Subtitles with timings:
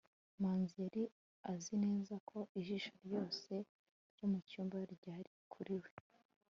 [0.41, 1.03] manzi yari
[1.51, 3.51] azi neza ko ijisho ryose
[4.11, 5.89] ryo mucyumba ryari kuri we